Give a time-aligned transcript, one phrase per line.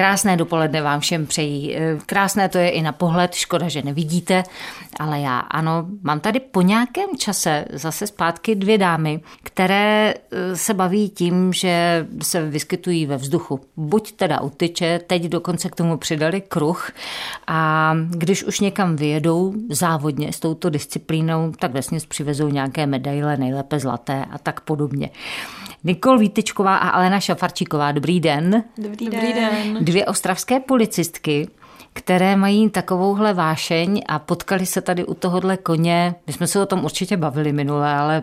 [0.00, 1.76] Krásné dopoledne vám všem přeji.
[1.76, 4.42] Eh, krásné to je i na pohled, škoda, že nevidíte,
[4.98, 10.74] ale já ano, mám tady po nějakém čase zase zpátky dvě dámy, které eh, se
[10.74, 13.60] baví tím, že se vyskytují ve vzduchu.
[13.76, 16.90] Buď teda utyče, teď dokonce k tomu přidali kruh
[17.46, 23.78] a když už někam vyjedou závodně s touto disciplínou, tak vlastně přivezou nějaké medaile, nejlépe
[23.78, 25.10] zlaté a tak podobně.
[25.84, 28.64] Nikol Vítečková a Alena Šafarčíková, dobrý den.
[28.78, 29.74] Dobrý, dobrý den.
[29.74, 29.84] den.
[29.84, 31.48] Dvě ostravské policistky,
[31.92, 36.14] které mají takovouhle vášeň a potkali se tady u tohohle koně.
[36.26, 38.22] My jsme se o tom určitě bavili minule, ale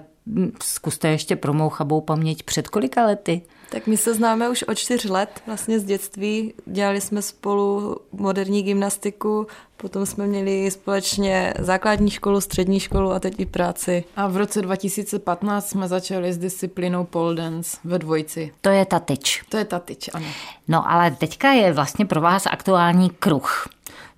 [0.63, 3.41] zkuste ještě pro mou chabou paměť před kolika lety?
[3.70, 6.54] Tak my se známe už od čtyř let, vlastně z dětství.
[6.66, 13.40] Dělali jsme spolu moderní gymnastiku, potom jsme měli společně základní školu, střední školu a teď
[13.40, 14.04] i práci.
[14.16, 18.51] A v roce 2015 jsme začali s disciplínou pole dance ve dvojici.
[18.62, 19.44] To je tatič.
[19.49, 20.27] To je tatič, ano.
[20.68, 23.68] No ale teďka je vlastně pro vás aktuální kruh.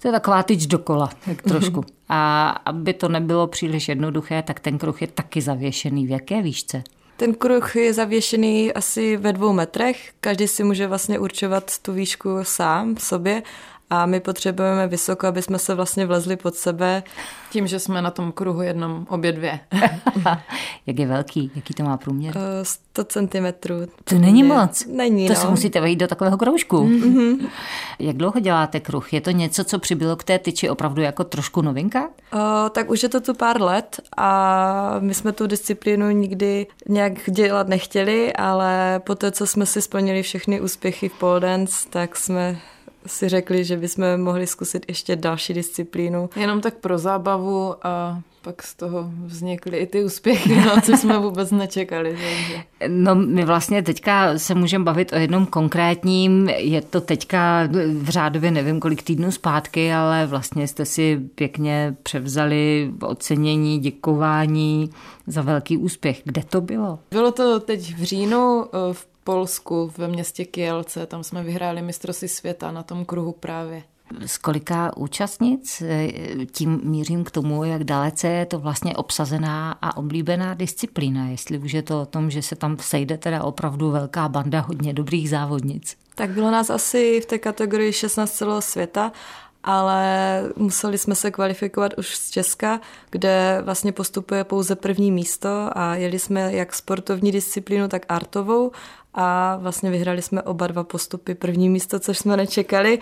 [0.01, 1.83] To je taková tyč dokola, tak trošku.
[2.09, 6.07] A aby to nebylo příliš jednoduché, tak ten kruh je taky zavěšený.
[6.07, 6.83] V jaké výšce?
[7.17, 10.11] Ten kruh je zavěšený asi ve dvou metrech.
[10.19, 13.43] Každý si může vlastně určovat tu výšku sám sobě
[13.89, 17.03] a my potřebujeme vysoko, aby jsme se vlastně vlezli pod sebe.
[17.51, 19.59] Tím, že jsme na tom kruhu jednom obě dvě.
[20.85, 21.51] Jak je velký?
[21.55, 22.37] Jaký to má průměr?
[22.63, 23.45] 100 cm.
[24.03, 24.85] To není moc.
[24.85, 25.39] Není, To no.
[25.39, 26.77] si musíte vejít do takového kroužku.
[26.77, 27.49] Mm-hmm.
[27.99, 29.13] Jak dlouho děláte kruh?
[29.13, 32.09] Je to něco, co přibylo k té tyči opravdu jako trošku novinka?
[32.33, 37.13] O, tak už je to tu pár let a my jsme tu disciplínu nikdy nějak
[37.29, 42.15] dělat nechtěli, ale po té, co jsme si splnili všechny úspěchy v pole dance, tak
[42.15, 42.59] jsme
[43.09, 46.29] si řekli, že bychom mohli zkusit ještě další disciplínu.
[46.35, 51.19] Jenom tak pro zábavu a pak z toho vznikly i ty úspěchy, no, co jsme
[51.19, 52.09] vůbec nečekali.
[52.09, 52.63] Takže.
[52.87, 58.51] No my vlastně teďka se můžeme bavit o jednom konkrétním, je to teďka v řádově
[58.51, 64.89] nevím kolik týdnů zpátky, ale vlastně jste si pěkně převzali ocenění, děkování
[65.27, 66.21] za velký úspěch.
[66.23, 66.99] Kde to bylo?
[67.11, 72.71] Bylo to teď v říjnu v Polsku, ve městě Kielce, tam jsme vyhráli mistrovství světa
[72.71, 73.83] na tom kruhu právě.
[74.25, 75.83] Z kolika účastnic?
[76.51, 81.27] Tím mířím k tomu, jak dalece je to vlastně obsazená a oblíbená disciplína.
[81.27, 84.93] Jestli už je to o tom, že se tam sejde teda opravdu velká banda hodně
[84.93, 85.97] dobrých závodnic.
[86.15, 89.11] Tak bylo nás asi v té kategorii 16 celého světa
[89.69, 95.95] ale museli jsme se kvalifikovat už z Česka, kde vlastně postupuje pouze první místo a
[95.95, 98.71] jeli jsme jak sportovní disciplínu, tak artovou
[99.13, 102.99] a vlastně vyhrali jsme oba dva postupy první místo, což jsme nečekali,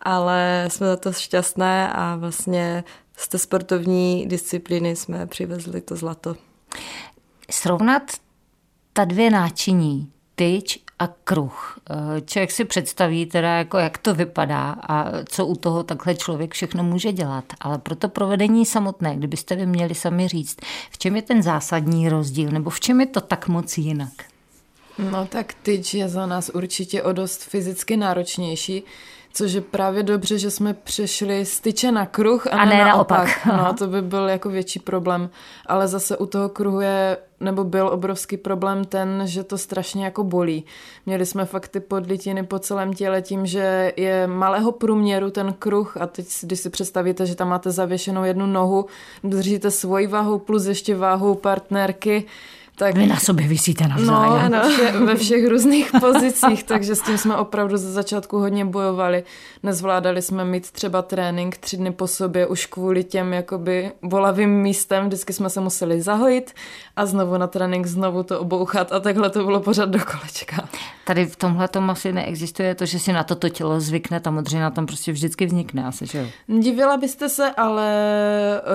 [0.00, 2.84] ale jsme za to šťastné a vlastně
[3.16, 6.36] z té sportovní disciplíny jsme přivezli to zlato.
[7.50, 8.02] Srovnat
[8.92, 11.78] ta dvě náčiní, tyč a kruh.
[12.24, 16.84] Člověk si představí teda, jako jak to vypadá a co u toho takhle člověk všechno
[16.84, 17.44] může dělat.
[17.60, 20.56] Ale pro to provedení samotné, kdybyste vy měli sami říct,
[20.90, 24.12] v čem je ten zásadní rozdíl, nebo v čem je to tak moc jinak?
[25.10, 28.82] No tak tyč je za nás určitě o dost fyzicky náročnější,
[29.32, 32.84] což je právě dobře, že jsme přešli z tyče na kruh a, a ne, ne
[32.84, 33.46] naopak.
[33.46, 33.66] naopak.
[33.66, 35.30] No, to by byl jako větší problém.
[35.66, 40.24] Ale zase u toho kruhu je, nebo byl obrovský problém ten, že to strašně jako
[40.24, 40.64] bolí.
[41.06, 45.96] Měli jsme fakt ty podlitiny po celém těle tím, že je malého průměru ten kruh
[45.96, 48.86] a teď, když si představíte, že tam máte zavěšenou jednu nohu,
[49.24, 52.26] držíte svoji váhu plus ještě váhu partnerky,
[52.80, 54.52] tak, Vy na sobě vysíte navzájem.
[54.52, 54.68] No, no.
[54.68, 59.24] Vše, ve všech různých pozicích, takže s tím jsme opravdu ze začátku hodně bojovali.
[59.62, 65.06] Nezvládali jsme mít třeba trénink tři dny po sobě už kvůli těm jakoby bolavým místem.
[65.06, 66.54] Vždycky jsme se museli zahojit
[66.96, 70.68] a znovu na trénink znovu to obouchat a takhle to bylo pořád do kolečka.
[71.06, 74.70] Tady v tomhle tom asi neexistuje to, že si na toto tělo zvykne, ta modřina
[74.70, 76.58] tam prostě vždycky vznikne asi, že jo?
[76.60, 77.92] Divila byste se, ale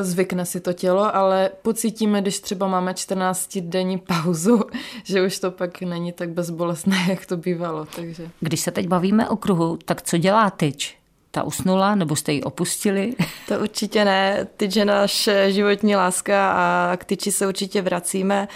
[0.01, 4.61] zvykne si to tělo, ale pocítíme, když třeba máme 14 denní pauzu,
[5.03, 7.85] že už to pak není tak bezbolestné, jak to bývalo.
[7.95, 8.29] Takže.
[8.39, 10.97] Když se teď bavíme o kruhu, tak co dělá tyč?
[11.31, 13.15] Ta usnula, nebo jste ji opustili?
[13.47, 14.47] To určitě ne.
[14.57, 18.47] Tyč je naše životní láska a k tyči se určitě vracíme.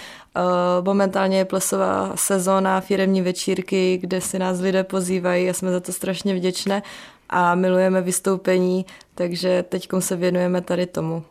[0.81, 5.93] Momentálně je plesová sezóna, firemní večírky, kde si nás lidé pozývají a jsme za to
[5.93, 6.83] strašně vděčné
[7.29, 8.85] a milujeme vystoupení,
[9.15, 11.23] takže teď se věnujeme tady tomu.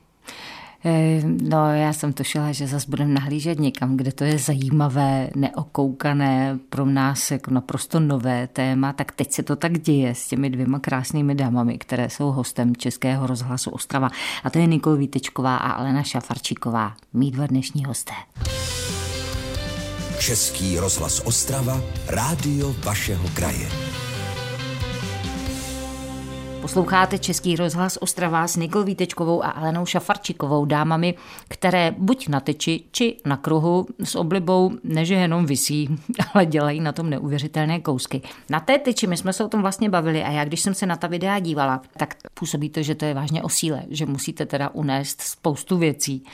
[1.42, 6.86] No, já jsem tušila, že zase budeme nahlížet někam, kde to je zajímavé, neokoukané, pro
[6.86, 11.34] nás jako naprosto nové téma, tak teď se to tak děje s těmi dvěma krásnými
[11.34, 14.10] dámami, které jsou hostem Českého rozhlasu Ostrava.
[14.44, 18.12] A to je Nikol Vítečková a Alena Šafarčíková, mý dva dnešní hosté.
[20.18, 23.87] Český rozhlas Ostrava, rádio vašeho kraje.
[26.68, 31.14] Posloucháte Český rozhlas Ostrava s Nikol Vítečkovou a Alenou Šafarčikovou, dámami,
[31.48, 35.88] které buď na teči, či na kruhu s oblibou neže jenom visí,
[36.34, 38.22] ale dělají na tom neuvěřitelné kousky.
[38.50, 40.86] Na té teči my jsme se o tom vlastně bavili a já, když jsem se
[40.86, 44.46] na ta videa dívala, tak působí to, že to je vážně o síle, že musíte
[44.46, 46.24] teda unést spoustu věcí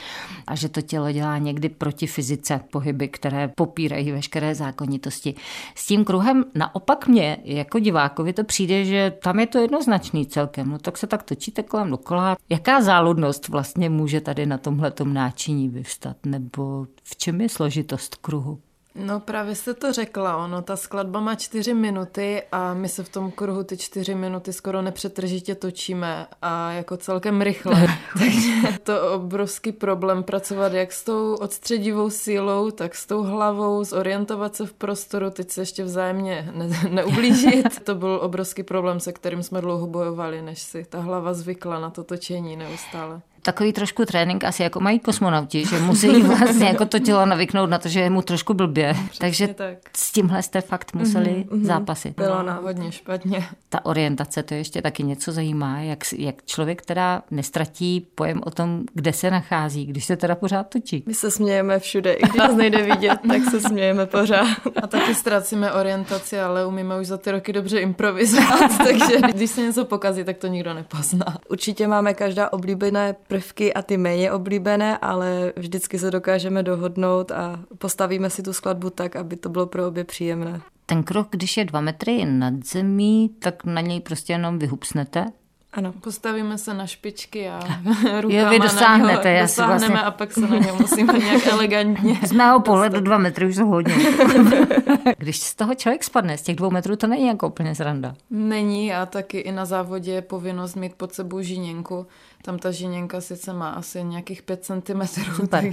[0.47, 5.35] a že to tělo dělá někdy proti fyzice pohyby, které popírají veškeré zákonitosti.
[5.75, 10.71] S tím kruhem naopak mě jako divákovi to přijde, že tam je to jednoznačný celkem,
[10.71, 12.37] no tak se tak točíte kolem dokola.
[12.51, 18.61] Jaká záludnost vlastně může tady na tomhle náčiní vyvstat, nebo v čem je složitost kruhu?
[18.97, 23.09] No právě jste to řekla, ono, ta skladba má čtyři minuty a my se v
[23.09, 27.87] tom kruhu ty čtyři minuty skoro nepřetržitě točíme a jako celkem rychle.
[28.19, 34.57] Takže to obrovský problém pracovat jak s tou odstředivou sílou, tak s tou hlavou, zorientovat
[34.57, 37.81] se v prostoru, teď se ještě vzájemně ne- neublížit.
[37.85, 41.91] To byl obrovský problém, se kterým jsme dlouho bojovali, než si ta hlava zvykla na
[41.91, 46.99] to točení neustále takový trošku trénink asi jako mají kosmonauti, že musí vlastně jako to
[46.99, 48.93] tělo navyknout na to, že je mu trošku blbě.
[48.93, 49.79] Přesně Takže tak.
[49.97, 51.65] s tímhle jste fakt museli mm-hmm.
[51.65, 52.17] zápasit.
[52.17, 53.47] Bylo no, hodně špatně.
[53.69, 58.83] Ta orientace, to ještě taky něco zajímá, jak, jak člověk teda nestratí pojem o tom,
[58.95, 61.03] kde se nachází, když se teda pořád točí.
[61.07, 64.49] My se smějeme všude, i když nás nejde vidět, tak se smějeme pořád.
[64.83, 69.61] A taky ztracíme orientaci, ale umíme už za ty roky dobře improvizovat, takže když se
[69.61, 71.39] něco pokazí, tak to nikdo nepozná.
[71.49, 77.61] Určitě máme každá oblíbené prvky a ty méně oblíbené, ale vždycky se dokážeme dohodnout a
[77.79, 80.61] postavíme si tu skladbu tak, aby to bylo pro obě příjemné.
[80.87, 85.27] Ten krok, když je dva metry nad zemí, tak na něj prostě jenom vyhupsnete
[85.75, 85.93] ano.
[86.01, 87.61] Postavíme se na špičky a
[88.21, 90.03] rukama jo, vy dosáhnete, na něho, dosáhneme vlastně...
[90.03, 92.19] a pak se na něm musíme nějak elegantně.
[92.27, 93.95] Z mého pohledu dva metry už jsou hodně.
[95.19, 98.15] Když z toho člověk spadne, z těch dvou metrů, to není jako úplně zranda.
[98.31, 102.07] Není a taky i na závodě je povinnost mít pod sebou žíněnku.
[102.43, 105.03] Tam ta žíněnka sice má asi nějakých 5 cm.
[105.37, 105.65] Super.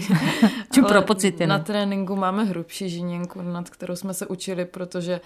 [0.74, 1.48] Čím pro pocity.
[1.48, 5.22] Na tréninku máme hrubší žíněnku, nad kterou jsme se učili, protože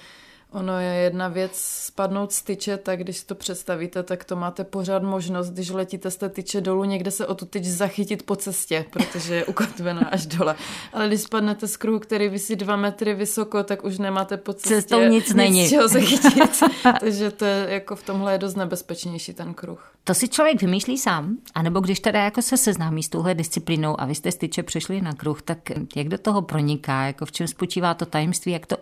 [0.55, 1.51] Ono je jedna věc
[1.85, 6.11] spadnout z tyče, tak když si to představíte, tak to máte pořád možnost, když letíte
[6.11, 10.01] z té tyče dolů, někde se o tu tyč zachytit po cestě, protože je ukotvená
[10.01, 10.55] až dole.
[10.93, 14.69] Ale když spadnete z kruhu, který vysí dva metry vysoko, tak už nemáte po cestě
[14.69, 15.69] Cestou nic, nic není.
[15.69, 16.63] čeho zachytit.
[16.99, 19.91] Takže to je jako v tomhle je dost nebezpečnější ten kruh.
[20.03, 24.05] To si člověk vymýšlí sám, anebo když teda jako se seznámí s touhle disciplínou a
[24.05, 25.57] vy jste z tyče přišli na kruh, tak
[25.95, 28.77] jak do toho proniká, jako v čem spočívá to tajemství, jak to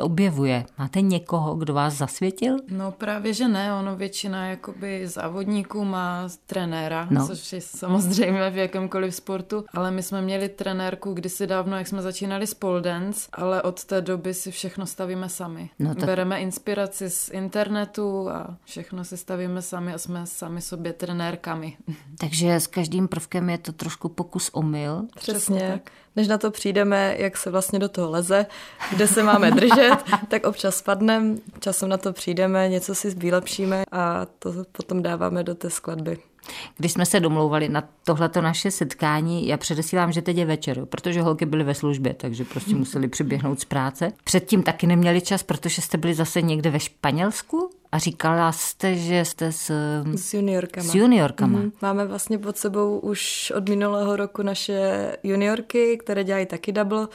[0.00, 0.64] objevuje?
[0.78, 2.56] Máte někoho, kdo vás zasvětil?
[2.70, 3.74] No právě, že ne.
[3.74, 7.26] Ono většina jakoby závodníků má trenéra, no.
[7.26, 12.02] což je samozřejmě v jakémkoliv sportu, ale my jsme měli trenérku kdysi dávno, jak jsme
[12.02, 15.70] začínali s pole dance, ale od té doby si všechno stavíme sami.
[15.78, 16.04] No tak...
[16.04, 21.76] Bereme inspiraci z internetu a všechno si stavíme sami a jsme sami sobě trenérkami.
[22.18, 25.02] Takže s každým prvkem je to trošku pokus omyl.
[25.16, 25.70] Přesně.
[25.72, 28.46] Tak než na to přijdeme, jak se vlastně do toho leze,
[28.90, 29.96] kde se máme držet,
[30.28, 35.54] tak občas spadneme, časem na to přijdeme, něco si vylepšíme a to potom dáváme do
[35.54, 36.29] té skladby.
[36.76, 41.22] Když jsme se domlouvali na tohleto naše setkání, já předesílám, že teď je večer, protože
[41.22, 44.12] holky byly ve službě, takže prostě museli přiběhnout z práce.
[44.24, 49.24] Předtím taky neměli čas, protože jste byli zase někde ve Španělsku a říkala jste, že
[49.24, 49.70] jste s,
[50.14, 50.90] s juniorkama.
[50.90, 51.58] S juniorkama.
[51.58, 51.72] Mm-hmm.
[51.82, 57.08] Máme vlastně pod sebou už od minulého roku naše juniorky, které dělají taky double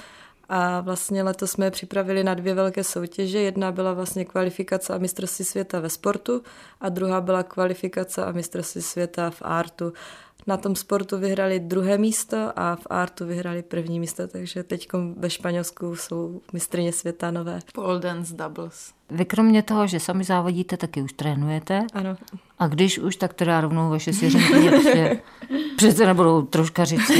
[0.49, 3.39] a vlastně letos jsme připravili na dvě velké soutěže.
[3.39, 6.41] Jedna byla vlastně kvalifikace a mistrovství světa ve sportu
[6.81, 9.93] a druhá byla kvalifikace a mistrovství světa v artu.
[10.47, 14.87] Na tom sportu vyhrali druhé místo a v artu vyhrali první místo, takže teď
[15.17, 17.59] ve Španělsku jsou mistrně světa nové.
[17.73, 18.93] Pole dance doubles.
[19.09, 21.87] Vy kromě toho, že sami závodíte, taky už trénujete.
[21.93, 22.17] Ano.
[22.59, 24.69] A když už, tak teda rovnou vaše svěřenky
[25.77, 27.11] přece nebudou troška říct.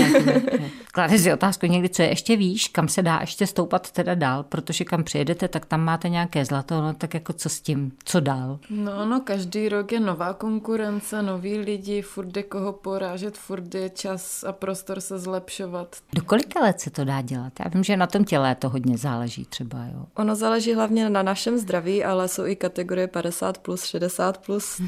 [0.96, 4.44] Kládeš si otázku někdy, co je ještě výš, kam se dá ještě stoupat teda dál,
[4.44, 8.20] protože kam přijedete, tak tam máte nějaké zlato, no tak jako co s tím, co
[8.20, 8.60] dál?
[8.70, 13.90] No, no, každý rok je nová konkurence, noví lidi, furt je koho porážet, furt je
[13.90, 15.96] čas a prostor se zlepšovat.
[16.14, 17.54] Do kolika let se to dá dělat?
[17.60, 20.06] Já vím, že na tom těle to hodně záleží třeba, jo.
[20.16, 24.82] Ono záleží hlavně na našem zdraví, ale jsou i kategorie 50 plus, 60 plus.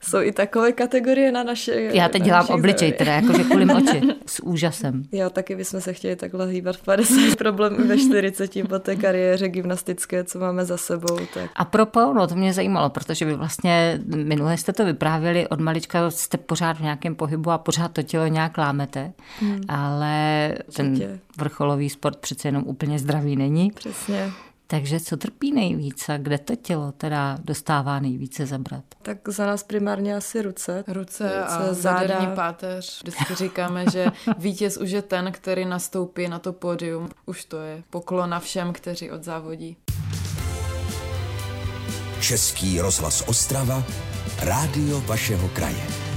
[0.00, 1.72] Jsou i takové kategorie na naše.
[1.72, 5.02] Já teď dělám obličej, teda jakože kvůli oči, s úžasem.
[5.12, 9.48] Jo, taky bychom se chtěli takhle hýbat v 50 problém ve 40 po té kariéře
[9.48, 11.18] gymnastické, co máme za sebou.
[11.34, 11.50] Tak.
[11.56, 16.10] A propo, no to mě zajímalo, protože vy vlastně minule jste to vyprávěli, od malička
[16.10, 19.60] jste pořád v nějakém pohybu a pořád to tělo nějak lámete, hmm.
[19.68, 23.70] ale ten vrcholový sport přece jenom úplně zdravý není.
[23.70, 24.30] Přesně.
[24.70, 28.84] Takže co trpí nejvíc a kde to tělo teda dostává nejvíce zabrat?
[29.02, 30.84] Tak za nás primárně asi ruce.
[30.88, 32.34] Ruce, a záda.
[32.34, 33.02] páteř.
[33.02, 34.06] Vždycky říkáme, že
[34.38, 37.08] vítěz už je ten, který nastoupí na to pódium.
[37.26, 39.76] Už to je poklona všem, kteří odzávodí.
[42.20, 43.84] Český rozhlas Ostrava,
[44.42, 46.07] rádio vašeho kraje.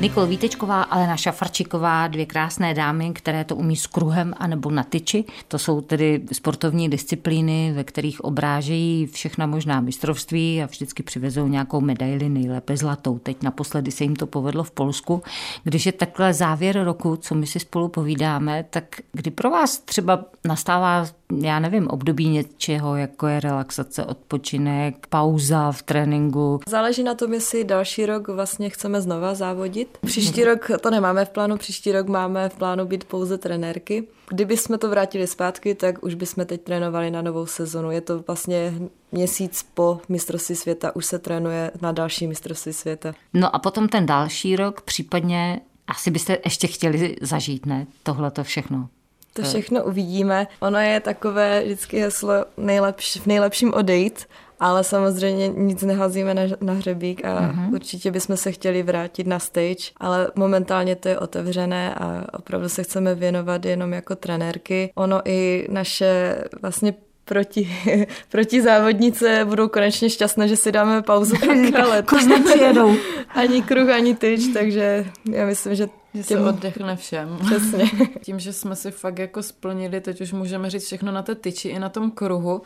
[0.00, 5.24] Nikol Vítečková, Alena Šafarčiková, dvě krásné dámy, které to umí s kruhem anebo na tyči.
[5.48, 11.80] To jsou tedy sportovní disciplíny, ve kterých obrážejí všechna možná mistrovství a vždycky přivezou nějakou
[11.80, 13.18] medaili, nejlépe zlatou.
[13.18, 15.22] Teď naposledy se jim to povedlo v Polsku.
[15.64, 20.24] Když je takhle závěr roku, co my si spolu povídáme, tak kdy pro vás třeba
[20.44, 21.06] nastává
[21.42, 26.60] já nevím, období něčeho, jako je relaxace, odpočinek, pauza v tréninku.
[26.68, 29.85] Záleží na tom, jestli další rok vlastně chceme znova závodit.
[30.06, 34.04] Příští rok to nemáme v plánu, příští rok máme v plánu být pouze trenérky.
[34.28, 37.90] Kdyby jsme to vrátili zpátky, tak už bychom teď trénovali na novou sezonu.
[37.90, 38.74] Je to vlastně
[39.12, 43.14] měsíc po mistrovství světa, už se trénuje na další mistrovství světa.
[43.34, 47.86] No a potom ten další rok, případně asi byste ještě chtěli zažít, ne?
[48.02, 48.88] Tohle to všechno.
[49.32, 50.46] To všechno uvidíme.
[50.60, 54.26] Ono je takové vždycky heslo nejlepš, v nejlepším odejít,
[54.60, 57.74] ale samozřejmě nic neházíme na, na hřebík a uh-huh.
[57.74, 62.82] určitě bychom se chtěli vrátit na stage, ale momentálně to je otevřené a opravdu se
[62.82, 64.92] chceme věnovat jenom jako trenérky.
[64.94, 66.94] Ono i naše vlastně
[67.24, 67.76] proti,
[68.28, 71.36] proti závodnice budou konečně šťastné, že si dáme pauzu
[71.72, 72.06] pár let.
[72.44, 72.96] přijedou.
[73.28, 77.38] ani kruh, ani tyč, takže já myslím, že že se oddechne všem.
[77.46, 77.90] Přesně.
[78.24, 81.68] Tím, že jsme si fakt jako splnili, teď už můžeme říct všechno na té tyči
[81.68, 82.62] i na tom kruhu,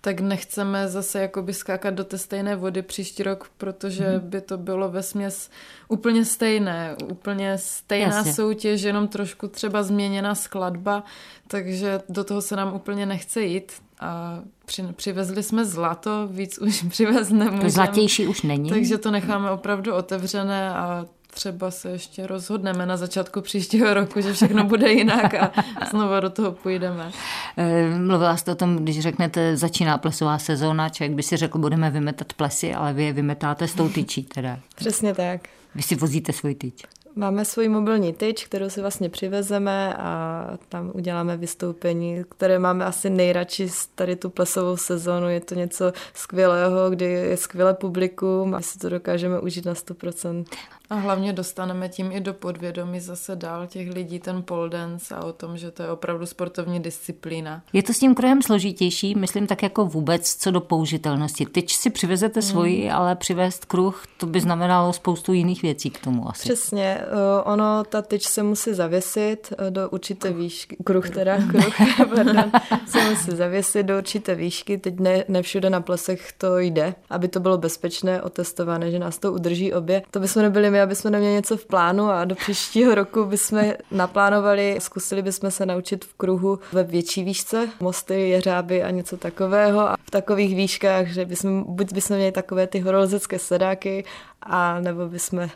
[0.00, 4.30] tak nechceme zase jakoby skákat do té stejné vody příští rok, protože hmm.
[4.30, 5.50] by to bylo ve směs
[5.88, 8.32] úplně stejné, úplně stejná Jasně.
[8.32, 11.04] soutěž, jenom trošku třeba změněná skladba,
[11.46, 16.82] takže do toho se nám úplně nechce jít a při, přivezli jsme zlato, víc už
[16.88, 17.70] přivez nemůžeme.
[17.70, 18.70] Zlatější už není.
[18.70, 24.32] Takže to necháme opravdu otevřené a třeba se ještě rozhodneme na začátku příštího roku, že
[24.32, 25.52] všechno bude jinak a
[25.90, 27.10] znovu do toho půjdeme.
[27.56, 31.90] Eh, mluvila jste o tom, když řeknete, začíná plesová sezóna, člověk by si řekl, budeme
[31.90, 34.58] vymetat plesy, ale vy je vymetáte s tou tyčí teda.
[34.74, 35.40] Přesně tak.
[35.74, 36.84] Vy si vozíte svůj tyč.
[37.16, 43.10] Máme svoji mobilní tyč, kterou si vlastně přivezeme a tam uděláme vystoupení, které máme asi
[43.10, 45.28] nejradši z tady tu plesovou sezónu.
[45.28, 50.44] Je to něco skvělého, kdy je skvělé publikum a si to dokážeme užít na 100%.
[50.90, 55.24] A hlavně dostaneme tím i do podvědomí zase dál těch lidí ten pole dance a
[55.24, 57.62] o tom, že to je opravdu sportovní disciplína.
[57.72, 61.46] Je to s tím krojem složitější, myslím tak jako vůbec co do použitelnosti.
[61.46, 62.94] Teď si přivezete svoji, mm.
[62.94, 66.42] ale přivést kruh, to by znamenalo spoustu jiných věcí k tomu asi.
[66.42, 67.00] Přesně,
[67.44, 71.74] ono, ta tyč se musí zavěsit e, do určité výšky, kruh teda, kruh,
[72.14, 72.52] pardon,
[72.86, 77.28] se musí zavěsit do určité výšky, teď ne, ne všude na plesech to jde, aby
[77.28, 80.02] to bylo bezpečné, otestované, že nás to udrží obě.
[80.10, 83.72] To bychom nebyli my aby jsme neměli něco v plánu a do příštího roku bychom
[83.90, 89.80] naplánovali, zkusili bychom se naučit v kruhu ve větší výšce, mosty, jeřáby a něco takového.
[89.80, 94.04] A v takových výškách, že bychom, buď bychom měli takové ty horolezecké sedáky,
[94.42, 95.48] a nebo bychom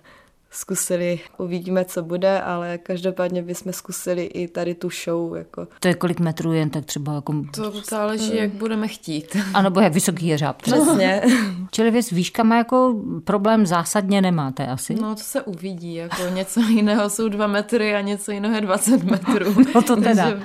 [0.54, 5.37] zkusili, uvidíme, co bude, ale každopádně bychom zkusili i tady tu show.
[5.37, 5.68] Jako.
[5.80, 7.14] To je kolik metrů jen tak třeba?
[7.14, 7.44] Jako...
[7.54, 9.37] To záleží, jak budeme chtít.
[9.54, 10.62] A nebo jak vysoký je řáb.
[10.62, 11.23] Přesně.
[11.70, 14.94] Čili vy s výškama jako problém zásadně nemáte asi?
[14.94, 19.02] No to se uvidí, jako něco jiného jsou dva metry a něco jiného je 20
[19.02, 19.54] metrů.
[19.75, 20.30] No to teda.
[20.30, 20.44] Takže...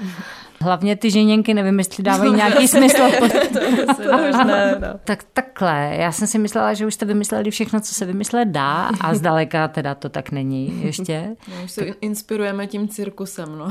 [0.61, 3.03] Hlavně ty ženěnky, nevím, jestli dávají nějaký smysl.
[3.51, 4.99] to možné, no.
[5.03, 8.91] Tak takhle, já jsem si myslela, že už jste vymysleli všechno, co se vymyslet dá
[9.01, 11.35] a zdaleka teda to tak není ještě.
[11.47, 13.67] No, už se inspirujeme tím cirkusem, no.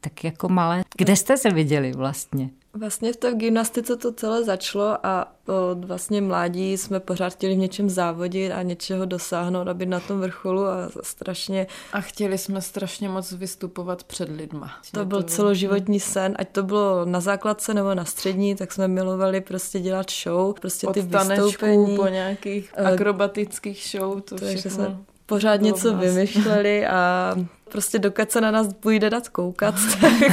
[0.00, 0.82] tak jako malé.
[0.96, 2.48] Kde jste se viděli vlastně?
[2.78, 7.58] Vlastně v té gymnastice to celé začalo a od vlastně mládí jsme pořád chtěli v
[7.58, 11.66] něčem závodit a něčeho dosáhnout a být na tom vrcholu a strašně...
[11.92, 14.72] A chtěli jsme strašně moc vystupovat před lidma.
[14.92, 18.88] To byl to celoživotní sen, ať to bylo na základce nebo na střední, tak jsme
[18.88, 21.96] milovali prostě dělat show, prostě od ty vystoupení.
[21.96, 24.70] po nějakých eh, akrobatických show, to všechno.
[24.70, 27.34] jsme pořád něco vymyšleli a
[27.68, 30.12] prostě dokud se na nás půjde dát koukat, tak,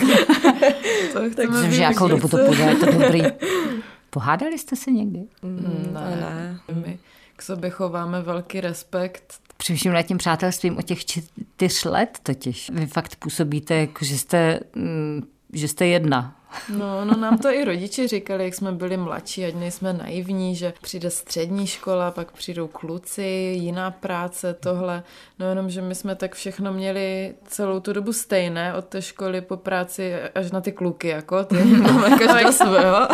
[1.13, 3.21] tak, tak Myslím, že jakou dobu to půjde, je to dobrý.
[4.09, 5.19] Pohádali jste se někdy?
[5.41, 6.59] Mm, ne, ne.
[6.83, 6.99] My
[7.35, 9.33] k sobě chováme velký respekt.
[9.57, 12.71] Především nad tím přátelstvím o těch čtyř let totiž.
[12.73, 15.23] Vy fakt působíte, jako že jste, mm,
[15.55, 16.35] že jste jedna.
[16.69, 20.73] No, no nám to i rodiče říkali, jak jsme byli mladší, ať nejsme naivní, že
[20.81, 23.23] přijde střední škola, pak přijdou kluci,
[23.59, 25.03] jiná práce, tohle.
[25.39, 29.41] No jenom, že my jsme tak všechno měli celou tu dobu stejné, od té školy
[29.41, 33.07] po práci až na ty kluky, jako ty máme každého svého.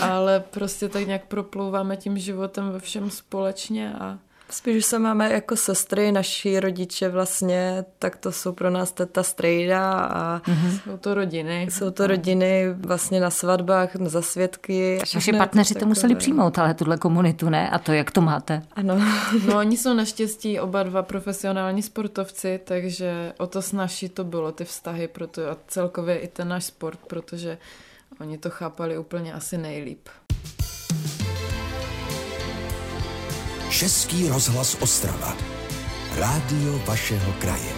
[0.00, 4.18] Ale prostě tak nějak proplouváme tím životem ve všem společně a
[4.50, 9.22] Spíš už se máme jako sestry, naši rodiče vlastně, tak to jsou pro nás teta
[9.22, 10.80] strejda a mm-hmm.
[10.84, 11.66] jsou to rodiny.
[11.70, 14.98] Jsou to rodiny vlastně na svatbách, na zasvědky.
[15.14, 17.70] Vaši partneři to museli přijmout, ale tuhle komunitu ne?
[17.70, 18.62] A to jak to máte?
[18.72, 19.00] Ano.
[19.46, 24.64] No oni jsou naštěstí oba dva profesionální sportovci, takže o to snažší to bylo, ty
[24.64, 27.58] vztahy proto a celkově i ten náš sport, protože
[28.20, 30.08] oni to chápali úplně asi nejlíp.
[33.78, 35.36] Český rozhlas Ostrava.
[36.16, 37.72] Rádio vašeho kraje.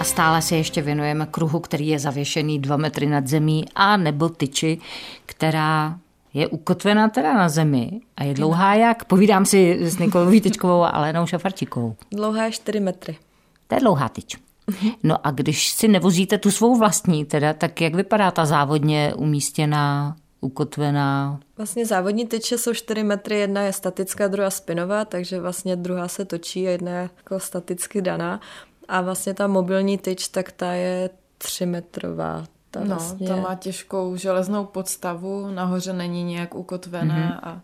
[0.00, 4.28] A stále se ještě věnujeme kruhu, který je zavěšený dva metry nad zemí a nebo
[4.28, 4.78] tyči,
[5.26, 5.98] která
[6.34, 9.04] je ukotvená teda na zemi a je dlouhá jak?
[9.04, 11.96] Povídám si s Nikolou Vítečkovou a Alenou Šafarčíkovou.
[12.12, 13.16] Dlouhá je 4 metry.
[13.66, 14.36] To je dlouhá tyč.
[15.02, 20.16] No a když si nevozíte tu svou vlastní, teda, tak jak vypadá ta závodně umístěná
[20.42, 21.40] ukotvená.
[21.56, 26.24] Vlastně závodní tyče jsou 4 metry, jedna je statická, druhá spinová, takže vlastně druhá se
[26.24, 28.40] točí a jedna je jako staticky daná.
[28.88, 32.44] A vlastně ta mobilní tyč, tak ta je 3 metrová.
[32.70, 33.28] Ta no, vlastně...
[33.28, 37.48] ta má těžkou železnou podstavu, nahoře není nějak ukotvená mm-hmm.
[37.48, 37.60] a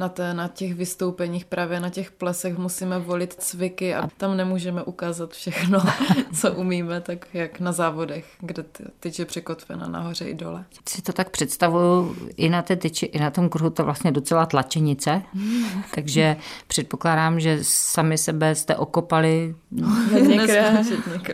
[0.00, 4.82] na, té, na těch vystoupeních, právě na těch plesech musíme volit cviky a tam nemůžeme
[4.82, 5.80] ukázat všechno,
[6.40, 8.64] co umíme, tak jak na závodech, kde
[9.00, 10.64] tyč je překotvena nahoře i dole.
[10.88, 14.46] Si to tak představuju i na té tyči, i na tom kruhu to vlastně docela
[14.46, 15.22] tlačenice,
[15.94, 19.54] takže předpokládám, že sami sebe jste okopali
[20.26, 20.82] někde,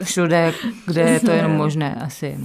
[0.03, 0.55] všude,
[0.87, 2.39] kde je to jenom možné asi.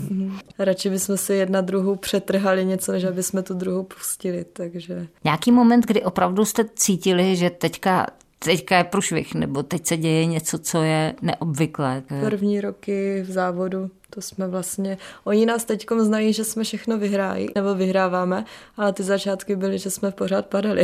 [0.60, 5.08] Radši bychom si jedna druhou přetrhali něco, než aby jsme tu druhou pustili, takže...
[5.24, 8.08] Nějaký moment, kdy opravdu jste cítili, že teďka
[8.46, 12.04] teďka je průšvih, nebo teď se děje něco, co je neobvyklé.
[12.26, 17.48] První roky v závodu, to jsme vlastně, oni nás teď znají, že jsme všechno vyhrájí,
[17.56, 18.46] nebo vyhráváme,
[18.78, 20.84] ale ty začátky byly, že jsme pořád padali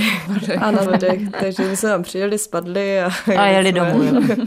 [0.59, 4.01] a na vodech, takže my jsme tam přijeli, spadli a, a jeli domů.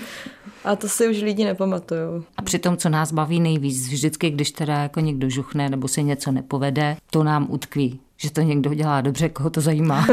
[0.65, 2.23] A to si už lidi nepamatují.
[2.37, 6.33] A přitom, co nás baví nejvíc, vždycky, když teda jako někdo žuchne nebo se něco
[6.33, 10.07] nepovede, to nám utkví že to někdo dělá dobře, koho to zajímá.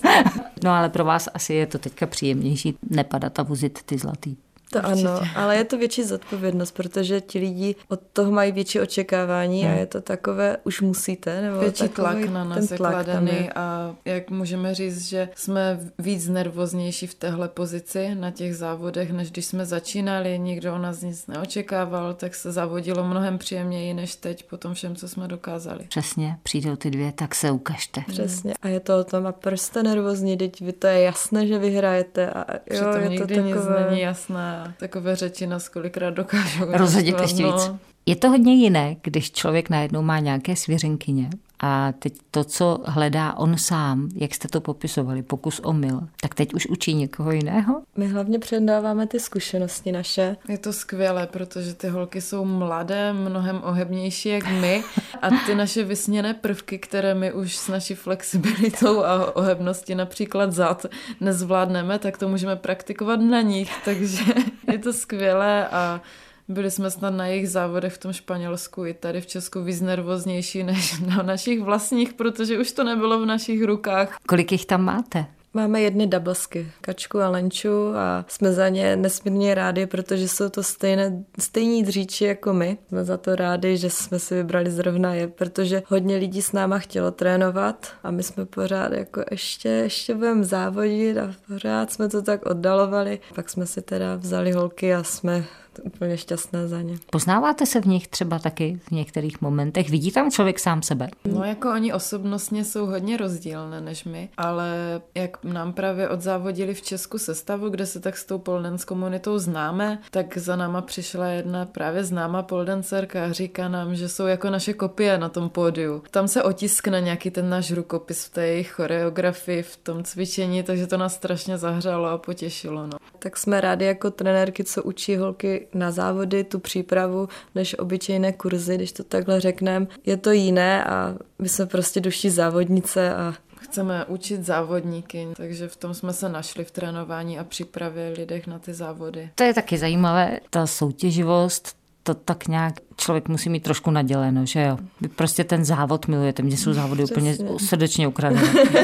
[0.64, 4.36] no ale pro vás asi je to teďka příjemnější nepadat a vozit ty zlatý.
[4.74, 5.08] To Určitě.
[5.08, 9.72] ano, ale je to větší zodpovědnost, protože ti lidi od toho mají větší očekávání hmm.
[9.72, 11.42] a je to takové, už musíte.
[11.42, 17.06] Nebo větší tlak na nás je kladený a jak můžeme říct, že jsme víc nervoznější
[17.06, 22.14] v téhle pozici na těch závodech, než když jsme začínali, nikdo o nás nic neočekával,
[22.14, 25.84] tak se zavodilo mnohem příjemněji než teď po tom všem, co jsme dokázali.
[25.88, 28.00] Přesně, přijdou ty dvě, tak se ukažte.
[28.08, 28.54] Přesně.
[28.62, 31.58] A je to o tom, a proč jste nervózní, teď vy to je jasné, že
[31.58, 32.30] vyhrajete.
[32.30, 33.80] A jo, Přitom je nikdy to takové...
[33.80, 36.64] nic není jasné takové řeči nás kolikrát dokážou.
[36.68, 37.70] Rozhodit ještě víc.
[38.06, 41.30] Je to hodně jiné, když člověk najednou má nějaké svěřenkyně
[41.66, 46.34] a teď to, co hledá on sám, jak jste to popisovali, pokus o mil, tak
[46.34, 47.82] teď už učí někoho jiného?
[47.96, 50.36] My hlavně předáváme ty zkušenosti naše.
[50.48, 54.84] Je to skvělé, protože ty holky jsou mladé, mnohem ohebnější jak my
[55.22, 60.86] a ty naše vysněné prvky, které my už s naší flexibilitou a ohebností například zad
[61.20, 64.24] nezvládneme, tak to můžeme praktikovat na nich, takže
[64.72, 66.00] je to skvělé a
[66.48, 70.62] byli jsme snad na jejich závodech v tom Španělsku i tady v Česku víc nervoznější
[70.62, 74.16] než na našich vlastních, protože už to nebylo v našich rukách.
[74.26, 75.26] Kolik jich tam máte?
[75.56, 80.62] Máme jedny doublesky, Kačku a Lenču a jsme za ně nesmírně rádi, protože jsou to
[80.62, 82.78] stejné, stejní dříči jako my.
[82.88, 86.78] Jsme za to rádi, že jsme si vybrali zrovna je, protože hodně lidí s náma
[86.78, 92.22] chtělo trénovat a my jsme pořád jako ještě, ještě budeme závodit a pořád jsme to
[92.22, 93.20] tak oddalovali.
[93.34, 95.44] Pak jsme si teda vzali holky a jsme
[95.82, 96.96] úplně šťastné za ně.
[97.10, 99.90] Poznáváte se v nich třeba taky v některých momentech?
[99.90, 101.08] Vidí tam člověk sám sebe?
[101.24, 104.70] No jako oni osobnostně jsou hodně rozdílné než my, ale
[105.14, 109.98] jak nám právě odzávodili v Česku sestavu, kde se tak s tou poldens komunitou známe,
[110.10, 114.72] tak za náma přišla jedna právě známá poldencerka a říká nám, že jsou jako naše
[114.72, 116.02] kopie na tom pódiu.
[116.10, 120.86] Tam se otiskne nějaký ten náš rukopis v té jejich choreografii, v tom cvičení, takže
[120.86, 122.86] to nás strašně zahřálo a potěšilo.
[122.86, 122.98] No.
[123.18, 128.74] Tak jsme rádi jako trenérky, co učí holky na závody, tu přípravu, než obyčejné kurzy,
[128.74, 129.86] když to takhle řekneme.
[130.06, 135.76] Je to jiné a my jsme prostě duší závodnice a chceme učit závodníky, takže v
[135.76, 139.30] tom jsme se našli v trénování a přípravě lidech na ty závody.
[139.34, 144.62] To je taky zajímavé, ta soutěživost, to tak nějak člověk musí mít trošku naděleno, že
[144.62, 144.78] jo.
[145.00, 147.32] Vy prostě ten závod milujete, mně jsou závody Přesně.
[147.34, 148.42] úplně srdečně ukradené.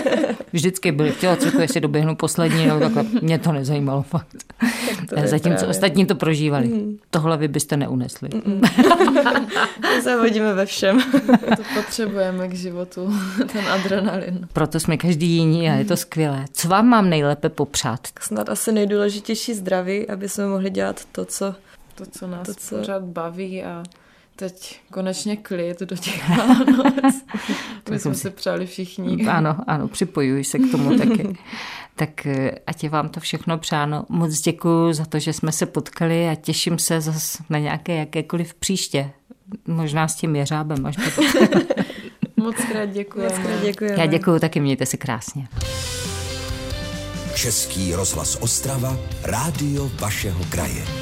[0.52, 4.37] Vždycky byli, chtěla co jestli doběhnu poslední, nebo takhle, mě to nezajímalo fakt.
[5.09, 5.68] To Zatímco právě.
[5.68, 6.66] ostatní to prožívali.
[6.68, 6.98] Mm.
[7.11, 8.28] Tohle vy byste neunesli.
[8.44, 8.61] Mm.
[10.02, 11.00] Zavodíme ve všem.
[11.56, 13.14] to potřebujeme k životu,
[13.52, 14.48] ten adrenalin.
[14.52, 16.44] Proto jsme každý jiní a je to skvělé.
[16.52, 18.00] Co vám mám nejlépe popřát?
[18.20, 21.54] Snad asi nejdůležitější zdraví, aby jsme mohli dělat to, co
[21.94, 22.76] to, co nás to, co...
[22.76, 23.83] pořád baví a
[24.37, 27.24] teď konečně klid do těch Vánoc.
[27.90, 29.26] My jsme si přáli všichni.
[29.26, 31.38] Ano, ano, připojuji se k tomu taky.
[31.96, 34.05] tak eh, ať je vám to všechno přáno.
[34.09, 38.55] Moc děkuji za to, že jsme se potkali a těším se zase na nějaké jakékoliv
[38.55, 39.11] příště.
[39.66, 40.96] Možná s tím jeřábem až
[42.37, 43.38] Moc krát děkujeme.
[43.38, 43.96] Moc krát děkujeme.
[44.00, 45.48] Já děkuji taky, mějte se krásně.
[47.35, 51.00] Český rozhlas Ostrava, rádio vašeho kraje.